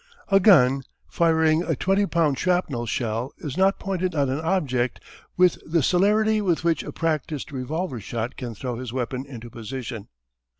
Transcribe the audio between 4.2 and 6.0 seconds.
an object with the